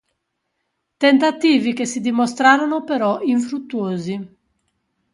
Tentativi 0.97 1.73
che 1.73 1.85
si 1.85 2.01
dimostrarono 2.01 2.83
però 2.83 3.21
infruttuosi. 3.21 4.37